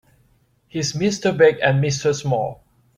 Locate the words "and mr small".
1.61-2.63